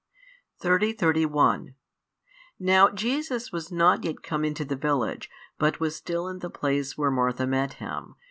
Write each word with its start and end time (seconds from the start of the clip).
30, 0.61 0.93
31 0.93 1.75
Now 2.59 2.89
Jesus 2.89 3.51
was 3.51 3.71
not 3.71 4.03
yet 4.03 4.23
come 4.23 4.43
into 4.43 4.65
the 4.65 4.75
village, 4.75 5.29
but 5.59 5.79
was 5.79 5.95
still 5.95 6.27
in 6.27 6.39
the 6.39 6.49
place 6.49 6.97
where 6.97 7.11
Martha 7.11 7.45
met 7.45 7.73
Him. 7.73 8.15